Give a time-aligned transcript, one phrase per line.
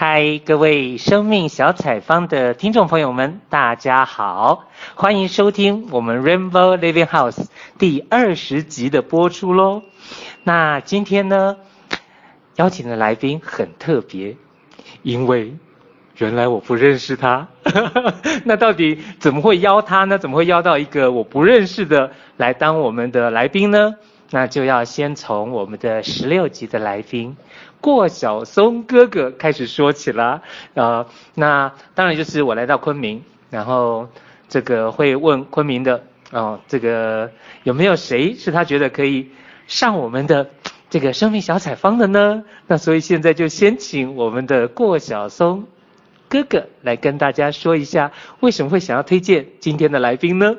[0.00, 7.46] 嗨，各位生命小采方的听众朋友们，大家好，欢迎收听我们 Rainbow Living House
[7.78, 9.82] 第二十集的播出喽。
[10.44, 11.56] 那今天呢，
[12.54, 14.36] 邀请的来宾很特别，
[15.02, 15.56] 因为
[16.18, 17.48] 原来我不认识他。
[18.46, 20.16] 那到底怎么会邀他呢？
[20.16, 23.96] 怎么会邀到一个我不认识的来当我们的来宾呢？
[24.30, 27.36] 那就要先从我们的十六集的来宾。
[27.80, 30.42] 过小松哥哥开始说起了，
[30.74, 34.08] 呃，那当然就是我来到昆明，然后
[34.48, 36.02] 这个会问昆明的
[36.32, 37.30] 哦，这个
[37.62, 39.30] 有没有谁是他觉得可以
[39.66, 40.50] 上我们的
[40.90, 42.44] 这个生命小采方的呢？
[42.66, 45.64] 那所以现在就先请我们的过小松
[46.28, 50.56] 哥哥来跟大家说一下，为什么会想要推荐今天的来宾呢？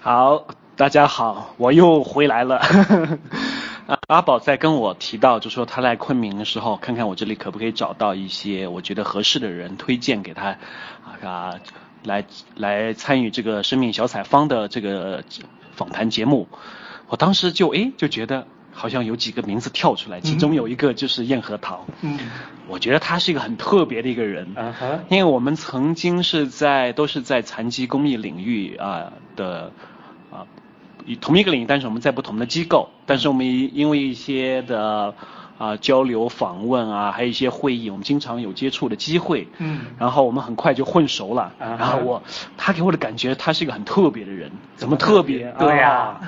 [0.00, 2.60] 好，大家好，我又回来了。
[4.06, 10.56] 啊，阿宝在跟我提到，就说他来昆明的时候，看看我这里可不可以找到一些我觉得合适的人，推荐给他，
[11.22, 11.54] 啊，
[12.02, 12.24] 来
[12.56, 15.22] 来参与这个生命小采方的这个
[15.72, 16.48] 访谈节目。
[17.08, 21.86] 我当时就诶就觉得好像有几个名字跳出来，其中有一个就是燕和桃。
[22.02, 22.18] 嗯，
[22.66, 24.46] 我觉得他是一个很特别的一个人。
[24.56, 29.72] 啊哈，因为我们曾经是在都是在残疾公益领域啊的
[30.30, 30.46] 啊。
[31.04, 35.14] 以同一个领域，但是我们在不同的机构，但是我们因为一些的
[35.58, 39.46] 啊、呃、交流访问啊，还有一些会议，我们经常有接触的机会。
[39.58, 39.80] 嗯。
[39.98, 41.52] 然后我们很快就混熟了。
[41.58, 41.76] 啊。
[41.78, 42.22] 然后我，
[42.56, 44.50] 他给我的感觉，他是一个很特别的人。
[44.76, 45.52] 怎么特别？
[45.58, 46.20] 对呀、啊。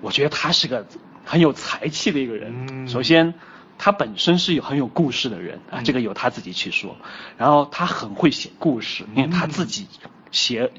[0.00, 0.86] 我觉得他是个
[1.24, 2.52] 很有才气的一个人。
[2.70, 2.88] 嗯。
[2.88, 3.32] 首先，
[3.78, 6.96] 他本身是有很有故事的人啊，这个由他自己去说。
[7.36, 9.86] 然后他很会写故事，因为他自己
[10.32, 10.72] 写。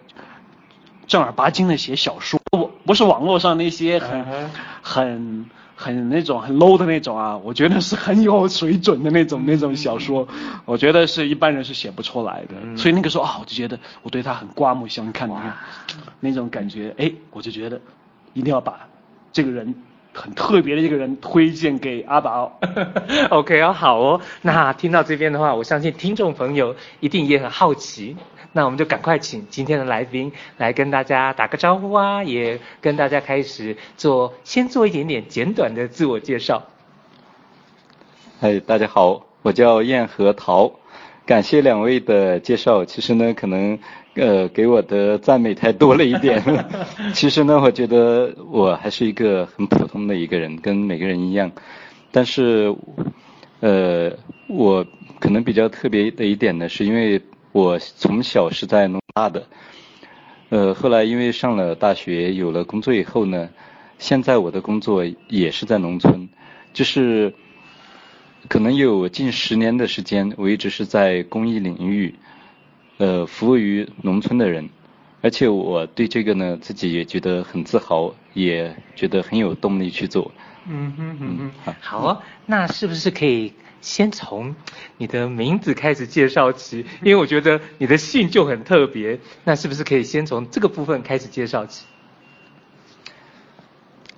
[1.08, 4.47] 正儿八经的写小说，不不是网络上那些很、uh.
[4.81, 10.28] 很很那种很 low 的那种啊，我觉得是很有水准的那种那种小说，
[10.66, 12.55] 我觉得是一般人是写不出来的。
[12.55, 12.77] Uh.
[12.77, 15.52] 所以那个时候啊，我就觉得我对他很刮目相看，uh.
[16.20, 17.80] 那种感觉，哎，我就觉得
[18.33, 18.88] 一定要把
[19.32, 19.76] 这个人
[20.20, 22.60] 很特别的一个人推荐给阿宝。
[23.32, 24.20] OK 啊，好哦。
[24.42, 28.18] 那听到这边的话，我相信听众朋友一定也很好奇。
[28.52, 36.64] 那我们就赶快请今天的来宾来跟大家打个招呼啊，也跟大家开始做，先做一点点简短的自我介绍。
[38.42, 40.72] 嗨，大家好，我叫燕和桃，
[41.26, 42.84] 感谢两位的介绍。
[42.84, 43.80] 其实呢，可能
[44.20, 46.44] 呃给我的赞美太多了一点。
[47.14, 51.52] 其实呢，我觉得我还是一个很普通的一个人，跟每个人一样。
[52.12, 52.76] 但是
[53.60, 54.12] 呃，
[54.48, 54.86] 我
[55.20, 57.22] 可能比较特别的一点呢，是因为。
[57.52, 59.48] 我从小是在农大的，
[60.50, 63.50] 呃，后来因为上了大学，有了工作以后呢，
[63.98, 66.30] 现在我的工作也是在农村，
[66.74, 67.34] 就是
[68.48, 72.14] 可能有近十年的时间，我一直是在公益领域，
[72.99, 74.70] 呃，服务于农村的人，
[75.21, 80.32] 而且我对这个呢，自己也觉得很自豪，也觉得很有动力去做。
[80.67, 83.54] 嗯哼嗯哼，好，好啊，那是不是可以？
[83.82, 84.54] 先从
[84.98, 91.86] 你的名字开始介绍起，因为我觉得你的姓就很特别，那是不是可以先从这个部分开始介绍起？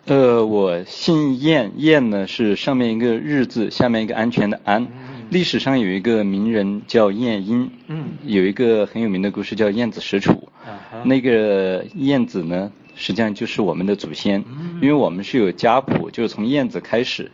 [0.08, 4.82] 呃，我姓燕，燕呢是上面一个日字，下面一个安全的安。
[4.82, 4.90] 嗯、
[5.32, 10.50] 历史上有一个名人叫晏婴，嗯，有一个很有名的故事叫晏子使楚。
[10.66, 10.76] 啊、
[11.06, 17.32] 那个晏子呢，实际上就是我们的祖先，嗯、因为我们是有家谱，就是从晏子开始。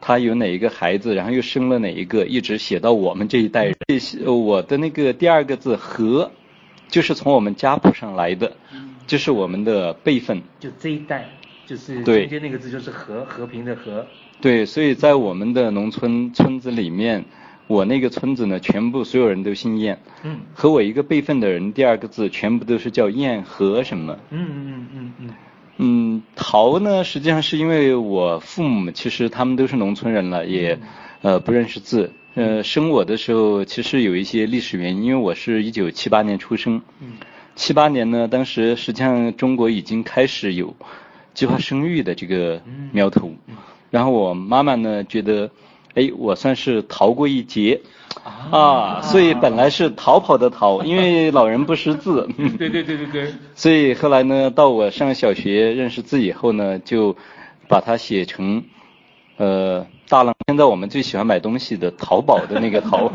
[0.00, 3.76] 他有哪一个孩子，然后又生了哪一个，一直写到我们这一代人。
[4.46, 6.30] 我的那个第二个字和，
[6.88, 8.56] 就是从我们家谱上来的，
[9.06, 10.42] 就是我们的辈分。
[10.58, 11.28] 就这一代，
[11.66, 14.06] 就是中间那个字就是和，和平的和。
[14.40, 17.24] 对，所以在我们的农村村子里面，
[17.66, 19.98] 我那个村子呢，全部所有人都姓燕。
[20.22, 20.40] 嗯。
[20.52, 24.18] 和我一个辈分的人，第二个字全部都是叫燕和什么。
[24.30, 25.30] 嗯嗯嗯嗯嗯。
[25.76, 30.78] 嗯，陶呢，实际上是因为我父母其实他们都是农村人了，也
[31.22, 32.12] 呃不认识字。
[32.34, 36.82] 呃，生我的时候其实有一些历史原因，因为我是一九七八年出生。
[37.00, 37.12] 嗯。
[37.56, 40.74] 七八年呢，当时实际上中国已经开始有
[41.34, 42.60] 计划生育的这个
[42.92, 43.30] 苗头。
[43.90, 45.50] 然后我妈妈呢觉得，
[45.94, 47.80] 哎，我算是逃过一劫。
[48.50, 52.28] 啊，所以本来是逃跑的逃， 因为老人不识字。
[52.58, 53.34] 对对对对对。
[53.54, 57.16] 所以后来呢，到我上小学认识字以后呢，就
[57.68, 58.62] 把它写成
[59.36, 60.34] 呃大浪。
[60.46, 63.10] 现在我们最喜欢买东西的淘宝的那个淘。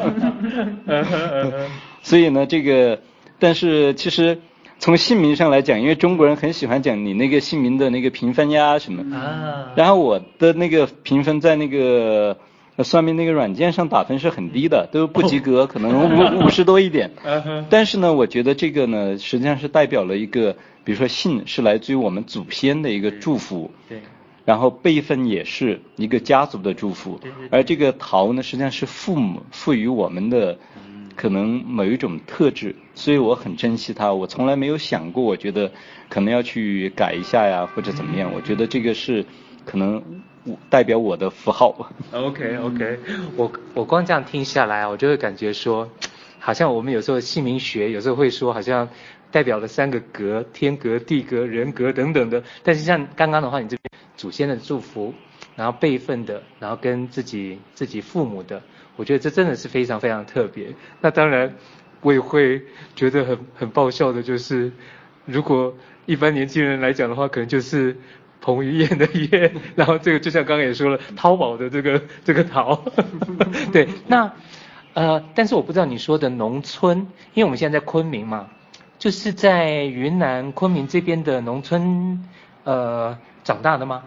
[2.04, 3.00] 所以呢，这个
[3.40, 4.40] 但是其实
[4.80, 9.16] 从姓名上来讲，因为中国人很喜欢讲你那个姓名的那个评分呀什么。
[9.16, 9.74] 啊。
[9.76, 12.36] 然后我的那个评分在那个。
[12.82, 16.08] 算命那个软件上打分是很低的，都不及格，可能五
[16.48, 17.12] 五十多一点。
[17.70, 20.56] 但是呢，我觉得这个呢，实际上是代表了一个，
[20.86, 23.70] 比如说姓是来自于我们祖先的一个祝福。
[23.90, 24.00] 对。
[24.46, 27.20] 然后辈分也是一个家族的祝福。
[27.22, 27.30] 对。
[27.52, 30.58] 而这个桃呢，实际上是父母赋予我们的
[31.20, 34.14] 可能某一种特质，所以我很珍惜它。
[34.14, 35.70] 我从来没有想过，我觉得
[36.08, 38.32] 可能要去改一下呀，或者怎么样。
[38.34, 39.26] 我觉得这个是
[39.66, 40.02] 可能。
[40.70, 41.92] 代表我的符号。
[42.12, 42.98] OK OK，
[43.36, 45.88] 我我光这样听下来啊，我就会感觉说，
[46.40, 48.88] 好像我们有时候姓名学有时候会说，好像
[49.30, 52.42] 代表了三个格：天格、地格、人格等等的。
[52.64, 55.14] 但是像刚刚的话，你这边祖先的祝福，
[55.56, 58.64] 然后辈分的，然后跟自己自己父母的，
[59.00, 60.76] 我觉得这真的是非常非常特别。
[61.00, 61.56] 那当然，
[62.02, 62.62] 我也会
[62.96, 64.72] 觉得很很爆笑的，就是
[65.26, 65.74] 如果
[66.06, 67.96] 一般年轻人来讲的话，可能就是。
[68.42, 72.74] 彭于晏的晏， 然后这个就像刚刚也说了，淘宝的这个这个淘，
[73.74, 74.32] 对，那
[74.94, 77.00] 呃，但是我不知道你说的农村，
[77.34, 78.48] 因为我们现在在昆明嘛，
[78.98, 82.24] 就是在云南昆明这边的农村
[82.64, 84.04] 呃长大的吗？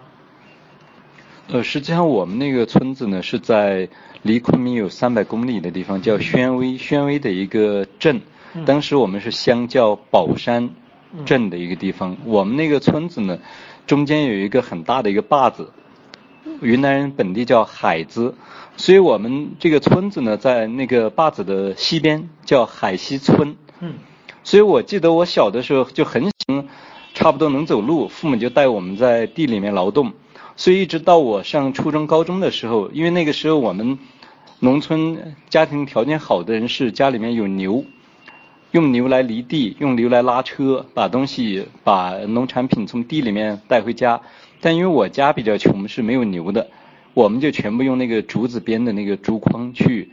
[1.49, 3.89] 呃，实际上我们那个村子呢是在
[4.23, 8.21] 离昆明有三百公里的地方，叫宣威，宣威的一个镇，
[8.65, 10.71] 当时我们是乡叫宝山
[11.25, 13.39] 镇的一个地方，我们那个村子呢。
[13.85, 15.73] 中间有一个很大的一个坝子，
[16.61, 18.37] 云南人本地叫海子，
[18.77, 23.57] 所以我们这个村子呢，在那个坝子的西边叫海西村。
[23.81, 23.95] 嗯，
[24.45, 26.69] 所以我记得我小的时候就很行，
[27.13, 30.13] 差不多能走路，父母就带我们在地里面劳动，
[30.57, 33.99] 所以一直到我上初中、高中的时候，因为那个时候我们
[34.61, 37.85] 农村家庭条件好的人是家里面有牛。
[38.71, 44.19] 用牛来犁地，用牛来拉车，把东西、把农产品从地里面带回家。
[44.63, 46.71] 但因为我家比较穷，是没有牛的，
[47.13, 50.11] 我们就全部用那个竹子编的那个竹筐去，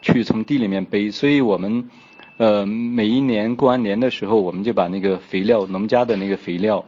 [0.00, 1.10] 去从地里面背。
[1.10, 1.90] 所以我们，
[2.38, 6.82] 呃，每一年过完年的时候，我们就把那个肥料，农家的那个肥料，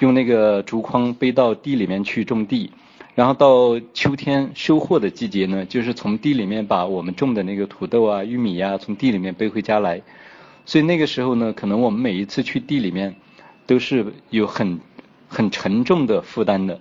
[0.00, 2.70] 用那个竹筐背到地里面去种地。
[3.14, 10.00] 然后到秋天收获的季节呢，就是从地里面把我们种的那个土豆啊、玉米呀、啊，从地里面背回家来。
[10.64, 13.14] 所以那个时候呢，可能我们每一次去地里面，
[13.66, 14.80] 都是有很
[15.28, 16.80] 很沉重的负担的。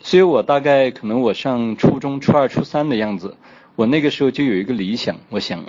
[0.00, 3.36] 所以我大概可能我上初中初二、初三的样子，
[3.74, 5.64] 我那个时候就有一个理想，我想，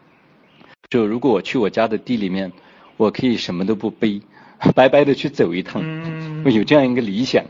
[0.88, 2.52] 就如果我去我家的地里面，
[2.96, 4.22] 我可以什么都不背，
[4.74, 5.82] 白白的去走一趟。
[6.44, 7.44] 我有这样一个理想。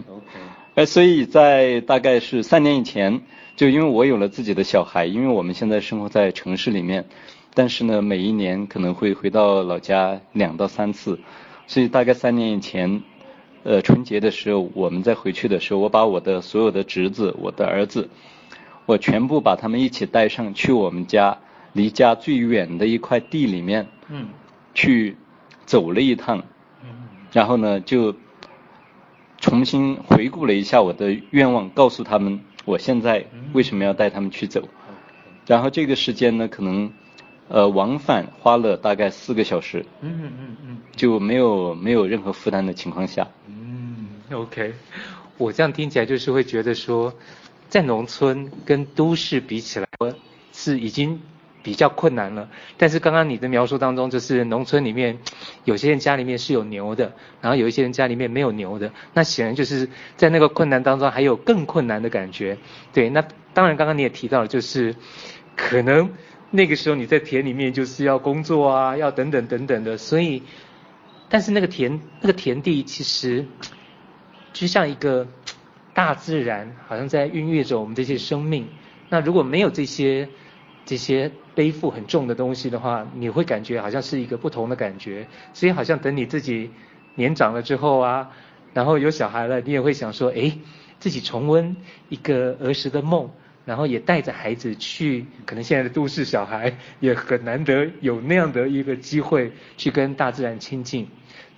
[0.74, 3.22] 哎，所以在大概是三年以前，
[3.56, 7.06] 就因为我有了自己的小孩，因为我们现在生活在城市里面。
[7.54, 11.18] 但是呢，每一年可能会回到老家两到三次，
[11.66, 13.00] 所以大概三年以前，
[13.62, 18.10] 呃，春节的时候，我们在回去的时候，我把我的所有的侄子、我的儿子，
[18.84, 21.38] 我全部把他们一起带上去我们家
[21.72, 24.28] 离家最远的一块地里面，嗯，
[24.74, 25.16] 去
[25.64, 26.44] 走了一趟，嗯，
[27.36, 28.14] 然后呢，就
[29.38, 34.66] 重新回顾了一下我的愿望，告诉他们我现在为什么要带他们去走，
[35.46, 36.90] 然后这个时间呢，可能。
[37.48, 43.28] 呃，往返花了大概四个小时，嗯嗯嗯，嗯就没有没有任何负担的情况下。
[43.46, 44.74] 嗯，OK，
[45.38, 47.14] 我这样听起来就是会觉得说，
[47.68, 49.86] 在农村跟都市比起来，
[50.52, 51.20] 是已经
[51.66, 52.48] 比较困难了。
[52.76, 55.18] 但是刚刚你的描述当中，就是农村里面
[55.64, 62.56] 有些人家里面是有牛的，然后有一些人家里面没有牛的，那显然就是在那个困难当中还有更困难的感觉。
[62.92, 64.94] 对，那当然刚刚你也提到了，就是
[65.56, 66.08] 可能。
[66.48, 70.44] 那个时候你在田里面就是要工作啊，要等等等等的，所以，
[71.28, 73.44] 但是那个田那个田地其实
[74.52, 75.26] 就像一个
[75.92, 78.68] 大自然，好像在孕育着我们这些生命。
[79.08, 80.28] 那如果没有这些
[80.84, 85.26] 这些背负很重的东西的话，你会感觉好像是一个不同的感觉。
[85.52, 86.70] 所以好像等你自己
[87.16, 88.30] 年长了之后啊，
[88.72, 90.60] 然后有小孩了，你也会想说，诶，
[91.00, 91.74] 自己重温
[92.10, 93.28] 一个儿时的梦。
[93.64, 101.08] 然后也带着孩子去，可能现在的都市小孩 也很难得有那样的一个机会去跟大自然亲近。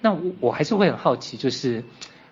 [0.00, 1.85] 那我我还是会很好奇，就是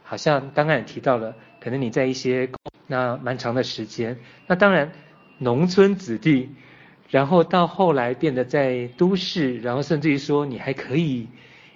[0.03, 2.49] 好像刚刚也提到了，可能你在一些
[2.87, 4.91] 那蛮长的时间，那当然
[5.37, 6.49] 农村子弟，
[7.09, 11.27] 然后到后来变得在都市，然后甚至于说你还可以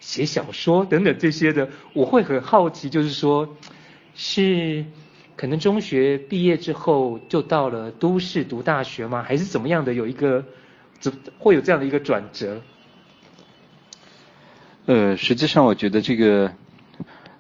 [0.01, 3.57] 写小说等等这些的，我会很好奇，就是说
[4.15, 4.85] 是。
[5.37, 9.23] 可能中学毕业之后就到了都市读大学吗？
[9.23, 9.95] 还是怎么样的？
[9.95, 10.45] 有一个
[10.99, 12.61] 怎会有这样的一个转折？
[14.85, 16.53] 呃，实际上我觉得这个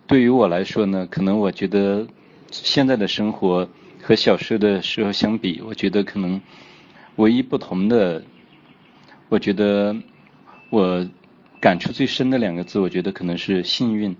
[0.06, 2.06] 对于我来说呢，可能我觉得
[2.50, 3.68] 现在的生活
[4.02, 6.40] 和小时候的时候相比，我觉得可能
[7.16, 8.22] 唯一不同的，
[9.28, 9.94] 我觉得
[10.70, 11.06] 我
[11.60, 14.16] 感触最深的两个字，我觉得可能是幸运。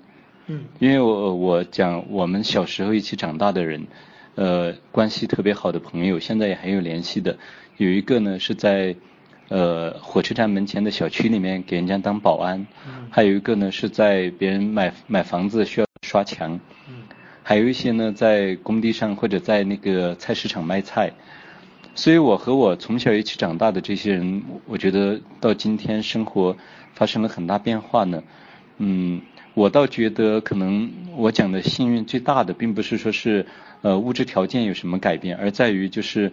[0.47, 3.87] 嗯，因为我我讲我们小时候一起长大的人，
[4.35, 7.39] 呃，关系特别好的朋友，现在也还有联系的，
[7.77, 8.95] 有一个呢是在
[9.49, 16.59] 呃火车站门前的小区里面给人家当保安，嗯，还有一个呢是在别人买买房子需要刷墙。
[17.43, 21.13] 还有一些呢，在工地上或者在那个菜市场卖菜，
[21.95, 26.57] 所以我和我从小一起长大的这些人，我觉得到今天生活
[26.95, 28.23] 发生了很大变化呢。
[28.79, 29.21] 嗯，
[29.55, 33.45] 我倒觉得可能我讲的幸运最大的，并不是说是
[33.83, 36.33] 呃物质条件有什么改变，而在于就是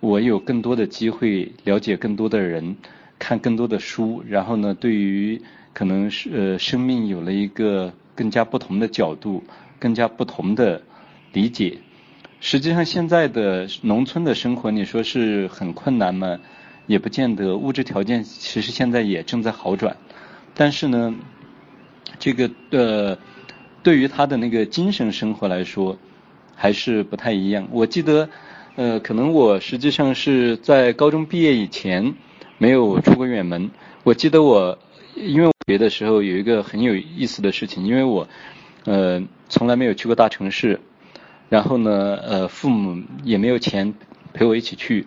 [0.00, 2.76] 我有更多的机会了解更多的人，
[3.18, 5.40] 看更多的书，然后呢，对于
[5.72, 9.42] 可能是呃生命有了一个更加不同的角度。
[9.82, 10.80] 更加不同的
[11.32, 11.76] 理解。
[12.44, 16.40] 实际上，现在的农村的生活，你说是很困难吗？
[16.88, 17.56] 也不见得。
[17.56, 19.96] 物质条件其实现在也正在好转，
[20.52, 21.14] 但是呢，
[22.18, 23.16] 这个呃，
[23.84, 25.96] 对于他的那个精神生活来说，
[26.56, 27.68] 还是不太一样。
[27.70, 28.28] 我记得，
[28.74, 32.12] 呃，可能我实际上是在高中毕业以前
[32.58, 33.70] 没有出过远门。
[34.02, 34.76] 我记得我
[35.14, 38.26] 因为我学的时候有一个很有意思的事情，因为我。
[38.84, 40.80] 呃，从来没有去过大城市，
[41.52, 43.92] 然后呢，呃，父母也没有钱
[44.32, 45.06] 陪我一起去，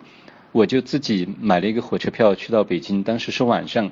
[0.52, 3.02] 我就自己买了一个火车票去到北京。
[3.02, 3.90] 当时是晚上，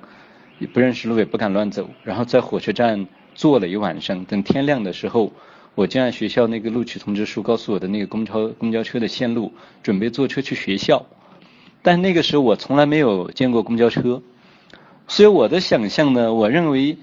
[0.61, 4.25] 也不认识路，也不敢乱走，然后在火车站坐了一晚上。
[4.27, 5.33] 等天亮的时候，
[5.75, 11.07] 我就按学校那个录取通知书告诉我的那个公交公交车的线路，准备坐车去学校。
[11.83, 14.23] 但那个时候我从来没有见过公交车，
[15.09, 16.99] 所以我的想象呢，我认为。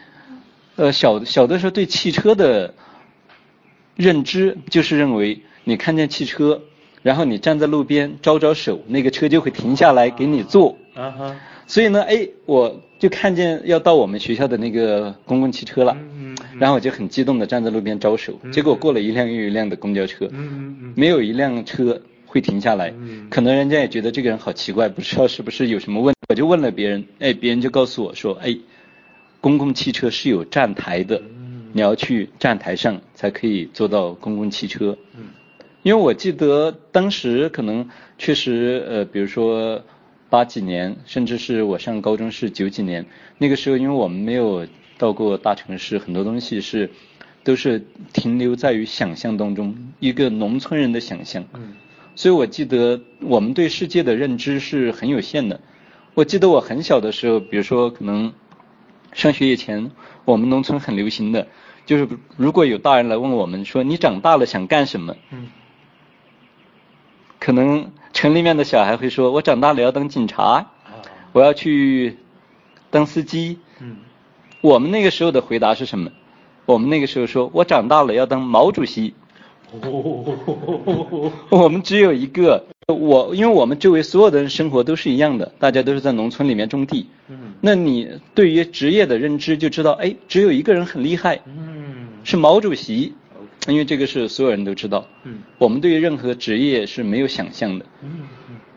[0.77, 2.73] 呃，小小的时候对汽车的
[4.01, 6.63] 认知就是认为，你看见汽车，
[7.03, 10.75] 然后你站在路边招招手，那个车就会停下来给你坐。
[10.95, 11.35] 啊哈。
[11.67, 15.95] 所以呢，哎，我就看见要到我们学校的那个公共汽车了。
[15.99, 16.59] 嗯嗯。
[16.59, 20.25] 然后我就很激动的站在路边招手，结果过了一辆又一辆的公交车。
[20.31, 20.93] 嗯嗯嗯。
[20.95, 22.91] 没有一辆车会停下来。
[22.99, 23.27] 嗯。
[23.29, 26.17] 可能人家也觉得这个人好奇怪，不知道是不是有什么问题。
[26.29, 28.57] 我就问了别人，哎，别人就告诉我说，哎。
[29.39, 31.19] 公共汽车是有站台的，
[31.73, 34.97] 你要去站台上才可以坐到公共汽车。
[35.15, 35.25] 嗯
[35.83, 39.81] 因为我记得当时可能确实呃，比如说
[40.29, 43.03] 八几年，甚至是我上高中是九几年，
[43.39, 44.67] 那个时候因为我们没有
[44.99, 46.87] 到过大城市，很多东西是
[47.43, 51.43] 都是停留在于想象当中，一个农村人的想象。
[51.55, 51.73] 嗯
[52.15, 55.59] 所以我记得我们对世界的认知是很有限的。
[56.13, 58.31] 我记得我很小的时候，比如说可能。
[59.13, 59.91] 上学以前，
[60.25, 61.47] 我们农村很流行的，
[61.85, 65.15] 就是如果有大人来问我们说，你长大了想干什么？
[65.31, 65.47] 嗯。
[67.39, 70.71] 可能城里面的小孩会说，我长大了要当警察，啊、
[71.33, 72.17] 我要去
[72.89, 73.59] 当司机。
[73.79, 73.97] 嗯。
[74.61, 76.11] 我们那个时候的回答是什么？
[76.65, 79.15] 我们那个时候说，我长大了要当毛主席。
[81.49, 82.65] 我们只有一个。
[82.87, 87.07] 我因为我们周围所有的人生活都是一样的，大家都是在农村里面种地。
[87.29, 87.53] 嗯。
[87.61, 91.39] 那你对于职业的认知就知道，哎，只有一个人很厉害。
[91.45, 92.07] 嗯。
[92.25, 93.13] 是毛主席，
[93.67, 95.07] 因为这个是所有人都知道。
[95.23, 95.37] 嗯。
[95.57, 97.85] 我们对于任何职业是没有想象的。
[98.01, 98.09] 嗯。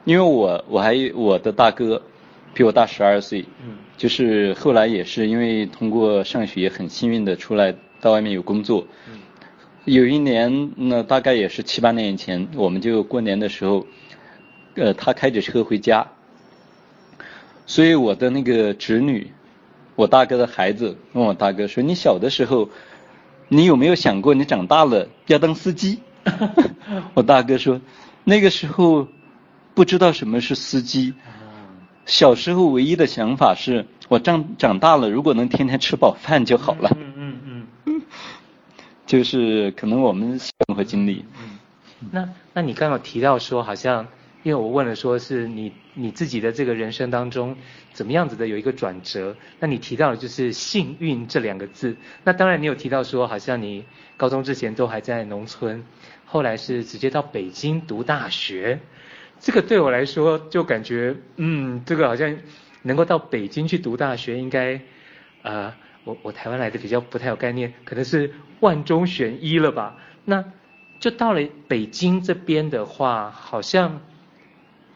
[0.04, 2.00] 因为我我还有我的大哥，
[2.52, 3.44] 比我大十二岁。
[3.66, 3.74] 嗯。
[3.96, 8.86] 就是后来也是因为通过上学，很幸运的出来到外面有工作。
[9.08, 9.18] 嗯。
[9.84, 13.86] 有一年，那大概也是七八年以前，我们就过年的时候。
[14.76, 16.04] 呃，他开着车回家，
[17.64, 19.30] 所以我的那个侄女，
[19.94, 22.68] 我大哥的孩子问我大哥说：“你小的时候，
[23.46, 26.00] 你有没有想过你长大了要当司机？”
[27.14, 27.80] 我大哥说
[28.24, 29.06] ：“那个时候
[29.74, 31.14] 不知道什么是司机，
[32.04, 36.90] 小时候唯一的想法是我长长大了如果能天天吃饱饭就好了。”
[39.06, 41.24] 就是可能我们生活经历。
[41.38, 41.58] 嗯，
[42.10, 44.06] 那那你刚刚提到说好像。
[44.44, 47.56] 因为我问了，说是你你自己的这个人生当中
[47.94, 49.34] 怎么样子的有一个转折？
[49.58, 51.96] 那你提到的就是幸运这两个字。
[52.24, 53.86] 那当然你有提到说，好像你
[54.18, 55.82] 高中之前都还在农村，
[56.26, 58.80] 后来是直接到北京读大学。
[59.40, 62.36] 这个对我来说就感觉，嗯，这个好像
[62.82, 64.78] 能够到北京去读大学，应该，
[65.40, 65.72] 呃，
[66.04, 69.96] 我我台湾来的比较不太有概念，可能是万中选一了吧？
[70.24, 70.44] 那
[71.00, 74.00] 就到了北京这边的话，好像。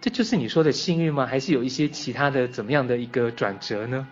[0.00, 1.26] 这就是你说的幸运吗？
[1.26, 4.06] 还是有一些其他的怎么样的一个转折呢？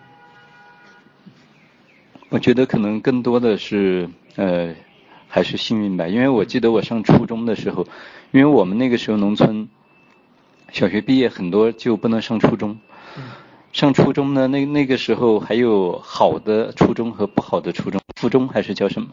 [2.27, 4.75] 我觉得可能更多的是呃
[5.29, 7.87] 还是幸运吧，因为我记得我上初中的时候，
[8.31, 9.69] 因为我们那个时候农村，
[10.73, 12.77] 小学毕业很多就不能上初中。
[13.73, 19.09] 上初中呢，那那个时候还有好的初中和不好的初中，附中还是叫什么？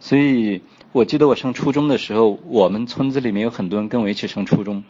[0.00, 0.62] 所以
[0.92, 4.84] 我记得我上初中的时候，我们村子里面有很多人跟我一起上初中，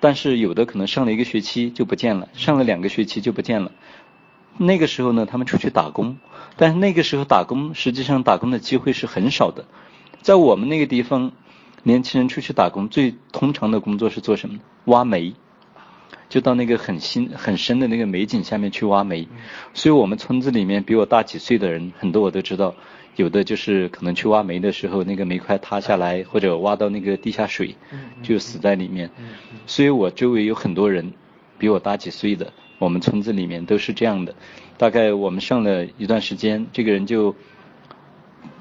[0.00, 3.72] 但是有的可能上了一个学期就不见了，上了两个学期就不见了。
[4.58, 6.18] 那个时候呢，他们出去打工，
[6.56, 9.64] 但是那个时候打工，实际上打工的机会是很少的。
[10.20, 11.32] 在我们那个地方，
[11.82, 14.58] 年轻人出去打工最通常的工作是做什么？
[14.84, 15.34] 挖煤，
[16.28, 19.28] 就到那个很新很深的那个美景下面去挖煤。
[19.72, 22.74] 所以我们村子里面比我大几岁的人很多我都知道，
[23.16, 27.76] 有的就是可能去挖煤的时候，那个煤块塌下来，或者挖到那个地下水，
[28.22, 29.10] 就死在里面。
[29.66, 31.12] 所以我周围有很多人
[31.58, 32.52] 比我大几岁的。
[32.80, 34.34] 我们村子里面都是这样的，
[34.76, 37.34] 大概我们上了一段时间，这个人就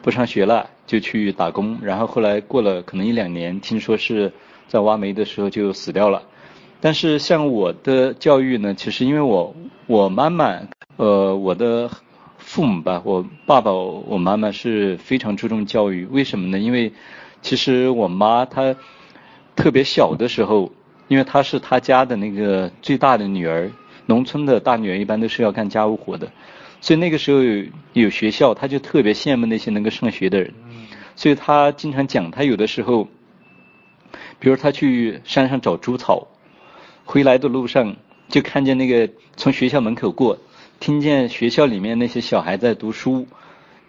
[0.03, 4.31] 不上学了，就去打工，然后后来过了可能一两年，听说是
[4.67, 6.21] 在挖煤的时候就死掉了。
[6.83, 9.55] 但是像我的教育呢，其实因为我
[9.87, 10.59] 我妈妈，
[10.97, 11.89] 呃，我的
[12.37, 16.59] 父母吧，我爸爸我妈妈是非常注重教育，为什么呢？
[16.59, 16.91] 因为
[17.41, 18.75] 其实我妈她
[19.55, 20.73] 特别小的时候，
[21.07, 23.71] 因为她是她家的那个最大的女儿。
[24.05, 26.29] 农村的大女儿一般都是要干家务活的，
[26.81, 27.63] 所以那个时候有，
[27.93, 30.53] 有学校，她就特别羡慕那些能够上学的人，
[31.15, 33.07] 所以她经常讲，她有的时候，
[34.37, 36.27] 比如她去山上找猪草，
[37.05, 37.95] 回来的路上
[38.29, 40.37] 就看见那个从学校门口过，
[40.79, 43.27] 听见学校里面那些小孩在读书，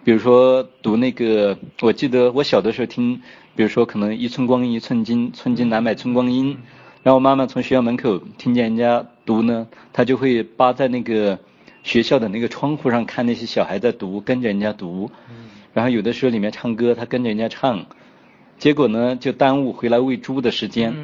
[0.03, 3.23] 比如说读那个，我记得我小的时候听，
[3.57, 6.57] 比如说可能一寸光阴一寸金，寸金难买寸光阴。
[7.03, 11.39] 然后我妈妈从学校门口听见人家读呢，她就会扒在那个
[11.83, 15.11] 学校的那个窗户上看那些小孩在读，跟着人家读。
[15.75, 17.85] 然后有的时候里面唱歌，她跟着人家唱，
[18.59, 20.95] 结果呢就耽误回来喂猪的时间。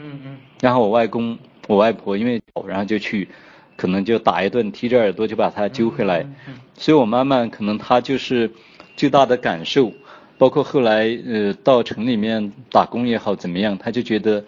[0.61, 3.29] 然后我外公、我外婆因为然后就去，
[3.77, 6.27] 可能就打一顿，踢着耳朵就把他揪回来。
[6.75, 8.51] 所以我妈妈可能她就是
[8.97, 9.93] 最大的感受，
[10.39, 14.45] 包括后来呃到城里面打工也好怎么样，她就觉得。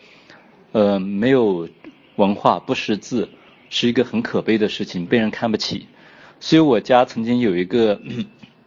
[0.74, 1.68] 呃，没有
[2.16, 3.28] 文化不识字，
[3.68, 5.86] 是一个很可悲的事情，被人看不起。
[6.40, 8.00] 所以我家曾经有一个，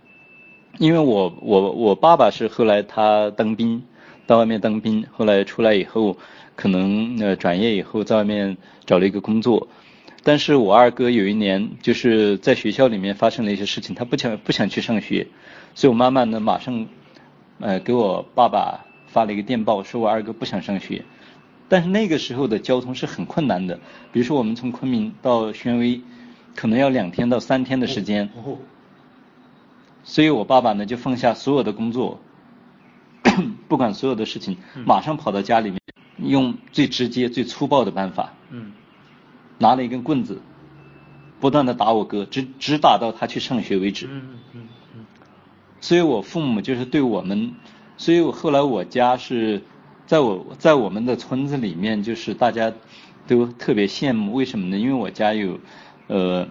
[0.78, 3.82] 因为我我我爸爸是后来他当兵，
[4.28, 6.16] 到外面当兵，后来出来以后，
[6.56, 9.68] 可能呃转业以后在外面找了一个工作。
[10.24, 15.28] 但是我二哥有一年就是在学校里面发生了一些事情，他不想不想去上学，
[15.76, 16.88] 所以我妈妈呢马上
[17.60, 21.06] 呃给我爸爸发了一个电报，说我二哥不想上学。
[21.68, 23.80] 但是那个时候的交通是很困难的，
[24.12, 26.02] 比如说我们从昆明到宣威，
[26.56, 28.30] 可能要两天到三天的时间。
[30.04, 32.20] 所以我爸爸呢就放下所有的工作，
[33.68, 35.80] 不管所有的事情，马上跑到家里面，
[36.18, 38.72] 用最直接、最粗暴的办法，嗯
[39.58, 40.42] 拿了一根棍子，
[41.40, 44.08] 不断的打我哥，直直打到他去上学为止。
[44.08, 45.06] 嗯嗯嗯嗯
[45.80, 47.54] 所以我父母就是对我们，
[47.98, 49.62] 所以我后来我家是。
[50.08, 52.72] 在我在我们的村子里面，就是大家
[53.26, 54.78] 都特别羡慕，为什么呢？
[54.78, 55.60] 因为我家有
[56.06, 56.48] 呃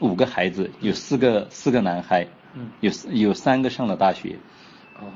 [0.00, 4.40] 五个孩子，有四个四个男孩，嗯有有三个上了大学。
[4.98, 5.06] 哦。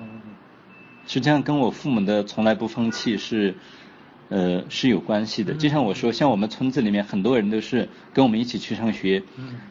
[1.10, 3.56] 实际上跟我父母的从来不放弃是
[4.28, 5.54] 呃是有关系的。
[5.54, 9.24] 就像我说，像我们村子里面很多人都是跟我们一起去上学，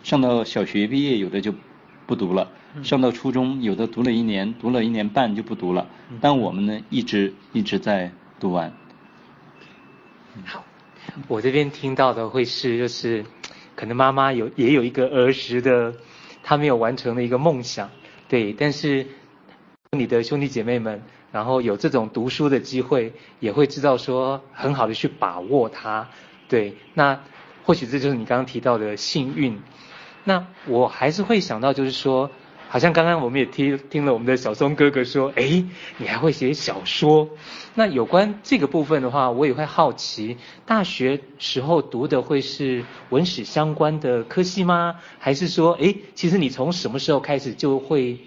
[0.03, 1.55] 上到小学毕业，有的就
[2.05, 2.51] 不读了。
[2.83, 5.87] 上到初中，有的读了一年，读了一年半就不读了。
[6.19, 8.73] 但我们呢，一直一直在读完。
[10.43, 10.65] 好，
[11.29, 13.23] 我这边听到的会是，就是
[13.77, 15.93] 可能妈妈有也有一个儿时的，
[16.43, 17.89] 她没有完成的一个梦想，
[18.27, 18.51] 对。
[18.51, 19.07] 但是
[19.97, 26.07] 你的兄弟姐妹们，然后有这种读书的机会，也会知道说很好的去把握它，
[26.47, 26.75] 对。
[26.93, 27.19] 那
[27.63, 29.61] 或许这就是你刚刚提到的幸运。
[30.23, 32.29] 那我还是会想到，就是说。
[32.71, 35.65] 好像刚刚我们也听听了我们的小松哥哥说，哎，
[35.97, 37.27] 你还会写小说？
[37.73, 40.37] 那有关这个部分的话，我也会好奇，
[40.67, 44.97] 大学时候读的会是文史相关的科系吗？
[45.17, 48.19] 还是说，哎，其实你从什么时候开始就会，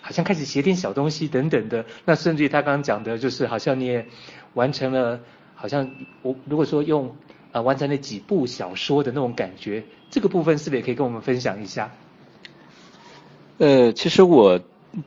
[0.00, 1.84] 好像开始写点小东西等等的？
[2.04, 4.06] 那甚至于他刚刚讲的，就是好像你也
[4.54, 5.20] 完成了，
[5.54, 5.90] 好像
[6.22, 7.14] 我如果说用
[7.52, 11.90] 呃完成了几部小说的那种感觉，这个部分是不是也可以跟我们分享一下？
[13.58, 14.58] 呃，其实我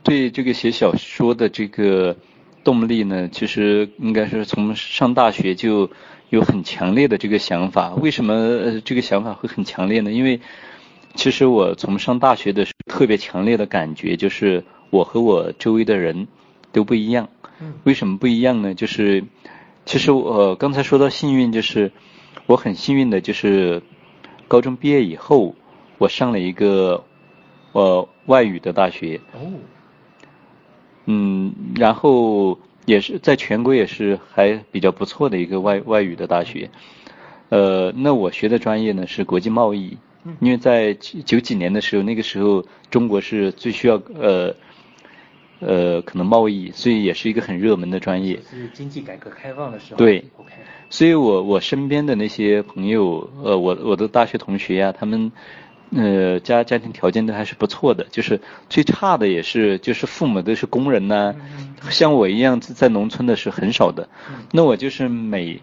[0.02, 2.16] 对这个写小说的这个
[2.62, 5.90] 动力呢，其实应该是从上大学就
[6.30, 7.94] 有很强烈的这个想法。
[7.96, 10.12] 为什么这个想法会很强烈呢？
[10.12, 10.40] 因为
[11.14, 16.28] 其实我从上大学的时候特别强烈的感觉就是我和我周围的人
[16.72, 17.28] 都不一样。
[17.84, 18.74] 为什么不一样呢？
[18.74, 19.24] 就是
[19.86, 21.92] 其实我、呃、刚才说到幸运，就是
[22.46, 23.80] 我很幸运的，就是
[24.48, 25.54] 高中毕业以后，
[25.98, 27.04] 我上了一个
[27.72, 29.20] 呃外语的大学。
[29.32, 29.40] 哦。
[31.06, 36.68] 嗯，然后也是在全国也是还比较不错的一个外外语的大学。
[37.50, 39.96] 呃，那我学的专业呢是国际贸易，
[40.40, 44.54] 因为在九几年的时候，那个时候中国是最需要呃。
[45.60, 48.38] 呃，可能贸易，所以也是一个很热门的专业。
[48.50, 49.98] 是经济改革开放的时候。
[49.98, 50.24] 对。
[50.90, 55.32] 所以我我身边的那些朋友，呃，我我的大学同学呀、啊，他们，
[55.90, 64.08] 呃，家家庭条件都还是不错的，就是最差的也是就是父母都是工人呐、啊嗯，像我一样在农村的是很少的。
[64.28, 65.60] 嗯、那我就是每，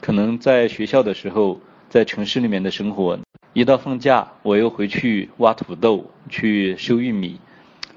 [0.00, 3.18] 可能在学校的时候，在城市里面的生活，
[3.52, 7.38] 一到放假，我又回去挖土豆，去收玉米。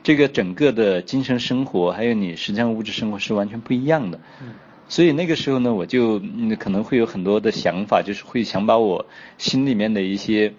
[0.06, 4.20] 这个整个的精神生活，还有你实际上物质生活是完全不一样的。
[4.39, 4.54] 嗯。
[4.88, 6.22] 所以那个时候呢，我就
[6.60, 9.08] 可能会有很多的想法，就是会想把我
[9.39, 10.54] 心里面的一些，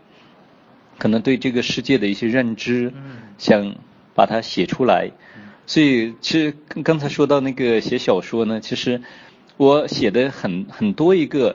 [0.99, 3.77] 可能对这个世界的一些认知，嗯，想
[4.17, 5.13] 把它写出来。
[5.65, 9.01] 所以其实刚才说到那个写小说呢，其实
[9.57, 11.55] 我写的很很多一个，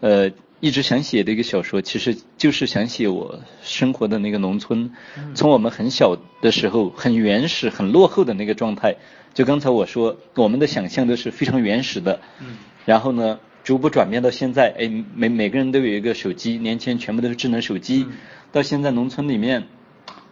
[0.00, 0.30] 呃。
[0.60, 4.90] 一直想写的一个小说，其实就是想写我生活的那个农村，
[5.34, 8.96] 从我们很小的时候，很原始、很落后的那个状态。
[9.34, 12.20] 就刚才我说，我们的想象都是非常原始的。
[12.40, 18.06] 嗯然后呢，逐步转变到现在，哎，每每个人都有一个手机，年轻人全部都是智能手机。
[18.50, 19.68] 到现在农村里面，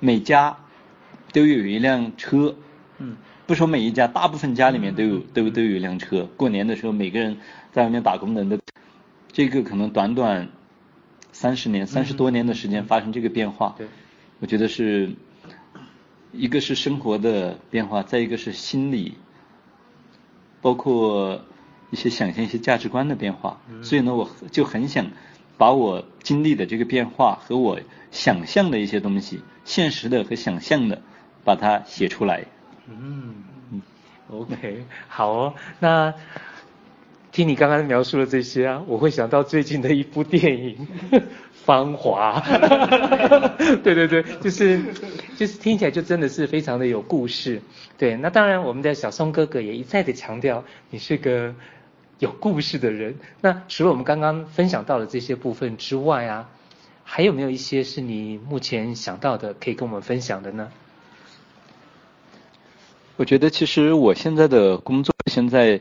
[0.00, 0.56] 每家
[1.32, 2.56] 都有一辆车。
[2.98, 6.28] 嗯不说每一家，大部分家里面都有都都有一辆车。
[6.36, 7.36] 过年的时候，每个人
[7.72, 8.58] 在外面打工的都。
[9.36, 10.48] 这个可能短短
[11.30, 13.86] 三十年、三十多年的时间发生这个变化，对，
[14.38, 15.14] 我觉得是
[16.32, 19.18] 一个是生活的变化，再一个是心理，
[20.62, 21.44] 包括
[21.90, 23.60] 一些想象、一些价值观的变化。
[23.82, 25.10] 所以呢，我就很想
[25.58, 27.78] 把我经历的这个变化和我
[28.10, 31.02] 想象的一些东西，现实的和想象的，
[31.44, 32.46] 把它写出来。
[32.88, 33.82] 嗯嗯
[34.30, 36.14] ，OK，好哦，那。
[37.36, 40.88] 听你刚刚描述的这些啊，我会想到最近的一部电影
[41.66, 42.40] 《芳华》。
[43.84, 44.80] 对对对，就是
[45.36, 47.60] 就是听起来就真的是非常的有故事。
[47.98, 51.54] 对，那当然我们的小松哥哥也一再的强调，你是个
[52.20, 53.14] 有故事的人。
[53.42, 56.48] 那除了我们刚刚分享到的这些部分之外啊，
[57.04, 60.70] 还有没有一些是你目前想到的可以跟我们分享的呢？
[63.18, 65.78] 我觉得其实我现在的工作现在。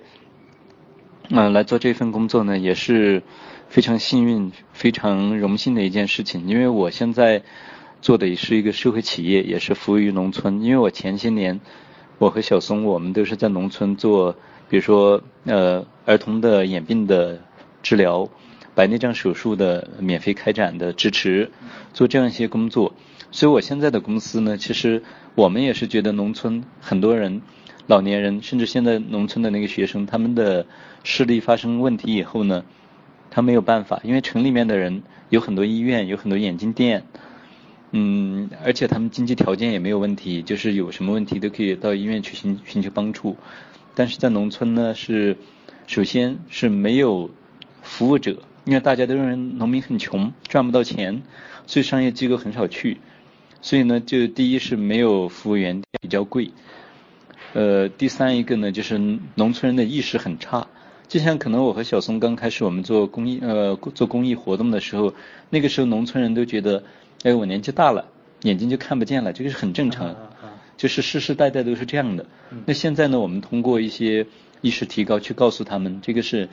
[1.30, 3.24] 嗯、来做这份工作呢，也是
[3.68, 6.48] 非常幸运、非常荣幸的一件事情。
[6.48, 7.42] 因为我现在
[8.02, 10.62] 做的也是一个社会企业，也是服务于农村。
[10.62, 11.60] 因为我前些年，
[12.20, 14.34] 我和小松，我们都是在农村做，
[14.70, 17.42] 比如说呃儿童的眼病的
[17.82, 18.30] 治疗、
[18.76, 21.52] 白内障手术的免费开展的支持，
[21.92, 22.94] 做这样一些工作。
[23.32, 25.02] 所以我现在的公司呢，其实
[25.34, 27.42] 我们也是觉得农村很多人。
[27.88, 30.66] 老年人，甚至现在农村的那个学生，他们的
[31.04, 32.66] 视力发生问题以后呢，
[33.30, 37.04] 他没有办法，因为城里面的人有很多医院，有很多眼镜店，
[37.92, 43.38] 嗯，而且他们经济条件也没有问题，就是有什么问题都可以到医院去寻寻求帮助。
[43.94, 45.38] 但是在农村呢，是
[45.86, 47.30] 首先是没有
[47.84, 51.22] 服务者，因为大家都认为农民很穷，赚不到钱，
[51.68, 52.98] 所以商业机构很少去，
[53.62, 56.52] 所以呢，就第一是没有服务员，比较贵。
[57.56, 58.98] 呃，第三一个呢，就是
[59.36, 60.68] 农村人的意识很差。
[61.08, 65.14] 就像可能我和小松刚开始我们做公益呃做公益活动的时候，
[65.50, 66.84] 那个时候农村人都觉得，
[67.24, 68.10] 哎，我年纪大了，
[68.42, 70.14] 眼睛就看不见了，这个是很正常，
[70.76, 72.26] 就是世世代代都是这样的。
[72.66, 74.28] 那现在呢，我们通过一些
[74.60, 76.50] 意识提高，去告诉他们，这个是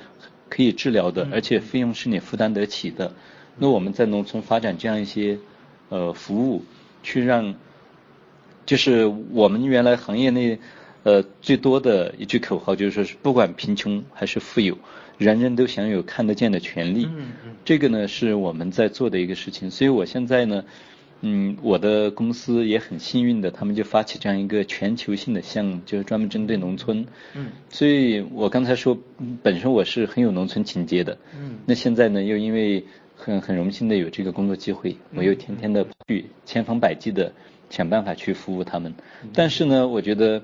[0.49, 3.13] 可以治疗的，而且费用是你负担得起的。
[3.59, 5.37] 那我们在农村发展这样一些
[5.89, 6.63] 呃服务，
[7.03, 7.57] 去让，
[8.67, 10.61] 就是我们原来行业内。
[11.05, 14.79] 呃，最多的一句口号就是说，是不管贫穷还是富有，
[15.19, 17.07] 人人都享有看得见的权利。
[17.07, 17.57] 嗯嗯。
[17.65, 20.65] 这个呢是我们在做的一个事情，所以我现在呢，
[21.23, 27.05] 嗯，我的公司也很幸运的，他们就发起这样一个全球性的项目，就是专门针对农村。
[27.35, 27.49] 嗯。
[27.69, 28.97] 所以我刚才说，
[29.43, 31.19] 本身我是很有农村情结的。
[31.37, 31.59] 嗯。
[31.67, 32.85] 那现在呢，又因为
[33.17, 37.33] 很很荣幸的有这个工作机会，我又天天的去千方百计的
[37.71, 38.95] 想办法去服务他们。
[39.35, 40.41] 但是呢，我觉得。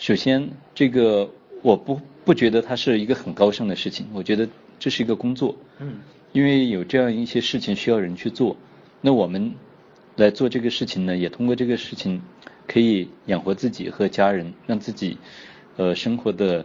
[0.00, 5.54] 首先，这个我不不觉得它是一个很高尚的事情，我觉得这是一个工作。
[5.78, 6.00] 嗯。
[6.32, 8.56] 因为有这样一些事情需要人去做，
[9.02, 9.52] 那我们
[10.16, 12.22] 来做这个事情呢，也通过这个事情
[12.66, 15.18] 可以养活自己和家人，让自己
[15.76, 16.64] 呃生活的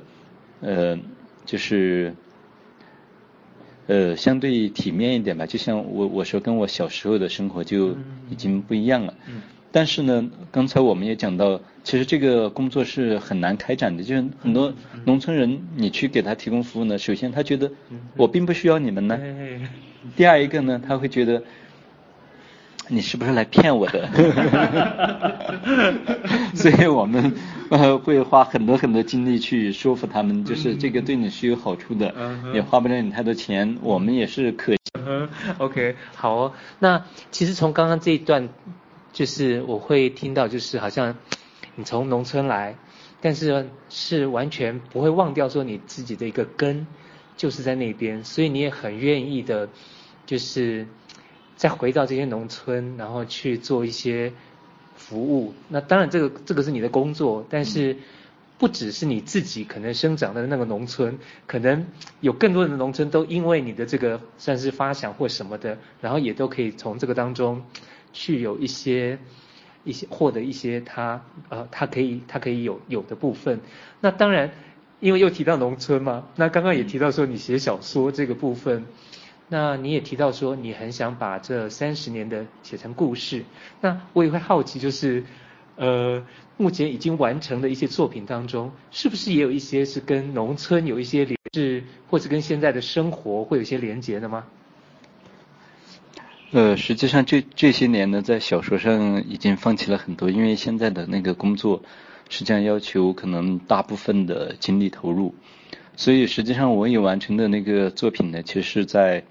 [0.62, 0.98] 呃
[1.46, 2.14] 就是
[3.88, 5.46] 呃，相对体面一点吧。
[5.46, 7.98] 就像我我说，跟我小时候的生活就
[8.30, 9.14] 已经不一样了。
[9.28, 9.42] 嗯。
[9.76, 14.02] 但是呢，刚才我们也讲到，其实这个工作是很难开展的。
[14.02, 17.70] 就是很多农村人，你去给他提供服务呢，首先他觉得
[18.16, 19.20] 我并不需要你们呢。
[20.16, 21.44] 第二一个呢，他会觉得
[22.88, 24.08] 你是不是来骗我的？
[26.56, 27.34] 所以我们
[27.70, 32.16] 呃会花很多很多精力去说服他们，就是这个对你是有好处的，
[32.54, 33.78] 也花不了你太多钱。
[33.82, 34.74] 我们也是可。
[35.06, 36.54] 嗯，OK，好哦。
[36.80, 38.48] 那其实从刚刚这一段。
[39.16, 41.16] 就是我会听到，就是好像
[41.76, 42.76] 你从农村来，
[43.22, 46.86] 但是是完全不会忘掉说你自己的一个根，
[47.38, 49.70] 就是在那边，所以你也很愿意的，
[50.26, 50.86] 就是
[51.56, 54.34] 再回到这些农村，然后去做一些
[54.98, 55.54] 服务。
[55.70, 57.96] 那当然，这个这个是你的工作，但是
[58.58, 61.86] 不只是你自己可能生长的那个农村，可能
[62.20, 67.64] 有更多的农村都因为你的这个算是发想或什么的，然后也都可以从这个当中。
[68.16, 69.20] 去有一些
[69.84, 73.60] 一些获得一些他呃他可以他可以有有的部分，
[74.00, 74.52] 那当然
[75.02, 78.86] 因为又提到农村嘛，那刚刚也提到说你写小说这个部分，
[79.50, 83.44] 那你也提到说你很想把这三十年的写成故事，
[83.82, 85.24] 那我也会好奇就是
[85.76, 86.26] 呃
[86.56, 94.46] 目前已经完成的一些作品当中，是不是也有一些是跟农村有一些连是或者跟现在的生活会有一些连结的吗？
[96.52, 101.82] 呃，实际上这这些年呢，在小说上已经放弃了很多，因为现在的那个工作，
[102.30, 105.36] 实际上要求可能大部分的精力投入，
[105.98, 109.24] 所以实际上我已完成的那个作品呢，其实是在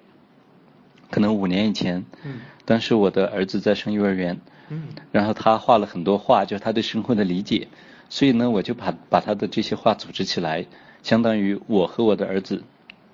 [1.11, 7.69] 可能五年以前，嗯，当时我的儿子在上幼儿园，嗯，然后他画了很多画，就是他对生活的理解，
[8.11, 10.67] 所以呢，我就把把他的这些画组织起来，
[11.03, 12.65] 相当于我和我的儿子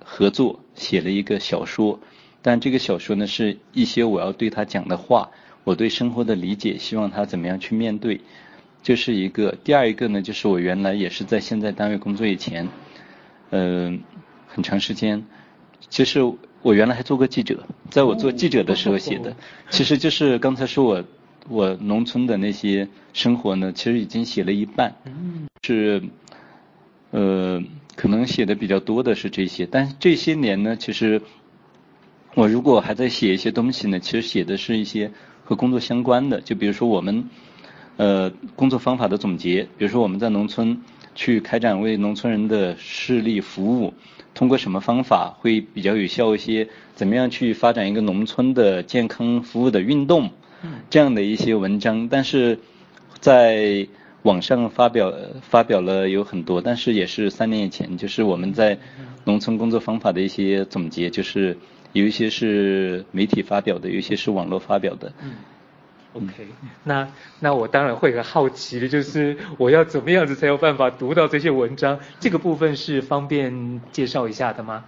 [0.03, 2.01] 合作写了一个小说。
[2.43, 5.31] 但这个小说呢，是一些我要对他讲的话，
[5.63, 8.23] 我对生活的理解，希望他怎么样去面对，
[8.83, 9.55] 就是一个。
[9.63, 12.67] 第二一个呢，就是我原来也是在现在单位工作以前，
[13.51, 13.99] 嗯、呃，
[14.49, 15.23] 很长时间，
[15.91, 16.21] 其实
[16.63, 19.37] 我原来还做过记者，在我做记者的时候写的，
[19.69, 21.05] 其实就是刚才说我
[21.47, 24.95] 我农村的那些生活呢，其实已经写了一半，
[25.63, 26.03] 是，
[27.11, 27.63] 呃，
[27.97, 31.21] 可能写的比较多的是这些，但是这些年呢，其实。
[32.35, 35.11] 我如果还在写一些东西呢，其实写的是一些
[35.45, 37.29] 和工作相关的，就比如说我们
[37.97, 40.81] 呃工作方法的总结，比如说我们在农村
[41.17, 43.93] 去开展为农村人的视力服务，
[44.33, 50.31] 通过什么方法会比较有效一些，怎么样去发展一个农村的健康服务的运动，
[50.89, 52.61] 这样的一些文章，但是
[53.19, 53.89] 在
[54.23, 55.13] 网上发表
[55.43, 58.79] 发表了有很多，但是也是三年以前，就是我们在
[59.25, 61.59] 农村工作方法的一些总结，就是。
[61.93, 65.13] 有一些是媒体发表的，有一些是网络发表的。
[65.23, 65.33] 嗯
[66.13, 66.47] ，OK，
[66.85, 67.09] 那
[67.41, 71.99] 那我当然会很好奇的，就是我要怎么样子才有办法读到这些文章？
[72.21, 74.85] 这个部分是方便介绍一下的吗？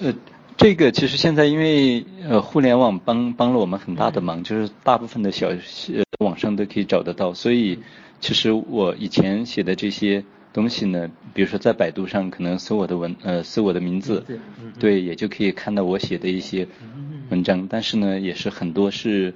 [0.00, 0.14] 呃，
[0.56, 7.78] 这个其实现在因为呃互联网帮帮了我们很大的忙，嗯、就是大部分的小呃网上都可以找得到，所以
[8.20, 10.24] 其实我以前写的这些。
[10.54, 14.24] 东西呢，比如说在百度上可能搜我的文，呃，搜我的名字，
[14.78, 16.66] 对，也就可以看到我写的一些
[17.30, 17.66] 文章。
[17.68, 19.34] 但是呢，也是很多是，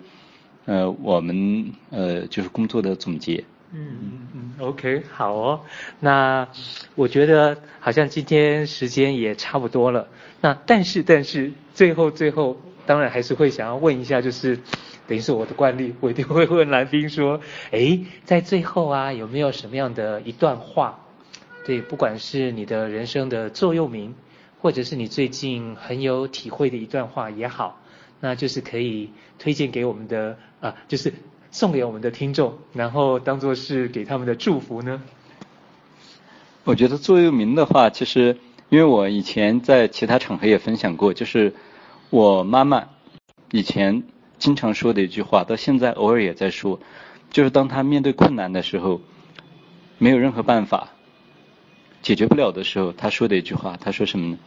[0.64, 3.42] 呃，我们呃就是工作的总结。
[3.72, 5.60] 嗯嗯嗯，OK，好哦。
[5.98, 6.48] 那
[6.94, 10.06] 我觉得好像今天时间也差不多了。
[10.40, 14.56] 那但是但是最后最后，当然还是会想要问一下，就是
[15.08, 17.40] 等于是我的惯例，我一定会问蓝冰说，
[17.72, 21.00] 诶，在最后啊，有没有什么样的一段话？
[21.68, 24.14] 对，不管是你的人生的座右铭，
[24.62, 27.78] 或者是你最近很有体会的一段话也好，
[28.20, 31.12] 那就是可以推荐给我们的啊，就是
[31.50, 35.02] 送给我们的听众，然后当做是给他们的祝福呢。
[36.64, 38.38] 我觉得座右铭的话，其实
[38.70, 41.52] 因为我以前在其他场合也分享过，就是
[42.08, 42.88] 我妈妈
[43.52, 44.04] 以前
[44.38, 46.80] 经常说的一句话，到现在偶尔也在说，
[47.30, 49.02] 就是当她面对困难的时候，
[49.98, 50.94] 没有任何办法。
[52.08, 54.38] 解决不了的时候，他说的一句话，他说什么呢？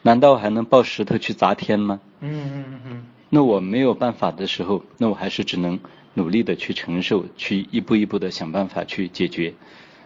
[0.00, 2.00] 难道还能抱石头去砸天吗？
[2.20, 3.06] 嗯嗯嗯嗯。
[3.28, 5.78] 那我没有办法的时候，那我还是只能
[6.14, 9.52] 努力的去承受，去一步一步的想办法去解决，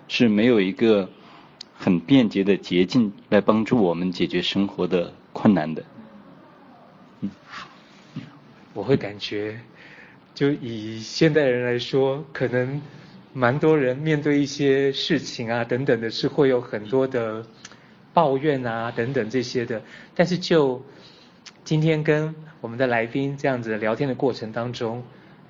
[0.09, 1.09] 是没有一个
[1.73, 5.85] 很便捷的捷径来帮助我们解决生活的困难的。
[7.21, 7.31] 嗯，
[8.75, 9.61] 我会感觉，
[10.35, 12.83] 就以现代人来说，可能。
[13.39, 17.47] 蛮多人面对一些事情啊等等的，是会有很多的
[18.13, 19.81] 抱怨啊等等这些的。
[20.17, 20.83] 但是就
[21.63, 25.05] 今天跟我们的来宾这样子聊天的过程当中，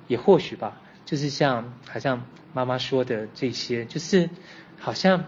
[0.06, 4.28] 也或许吧，就是像好像妈妈说的这些，就是
[4.78, 5.24] 好像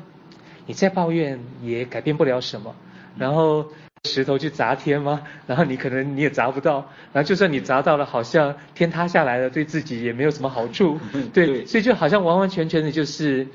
[0.67, 2.77] 你在抱怨也改变不了什么，
[3.17, 3.73] 然后。
[4.09, 5.23] 石头去砸天吗？
[5.47, 10.99] 然后你可能你也砸不到，然后就算你砸到了，好像天塌下来了，对自己也没有什么好处。
[11.35, 13.47] 对，对，所以就好像完完全全的就是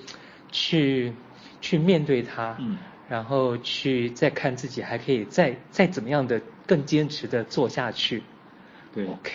[0.51, 1.13] 去
[1.61, 2.77] 去面对它，嗯，
[3.09, 8.21] 然后去再看自己还可以再再怎么样的更坚持的做下去。
[8.93, 9.31] 对，OK，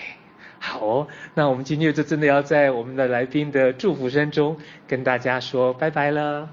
[0.60, 6.48] 好哦，那我们今天就真的要在我们的来宾的祝福声中跟大家说拜拜了。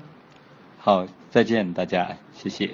[0.79, 2.71] 好，再见大家，谢谢。